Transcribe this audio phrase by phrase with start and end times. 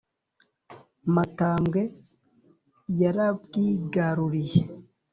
[1.15, 1.81] matambwe
[3.01, 4.61] yarabwigaruriye